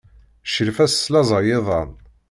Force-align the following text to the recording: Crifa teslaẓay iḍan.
Crifa 0.51 0.85
teslaẓay 0.91 1.47
iḍan. 1.57 1.91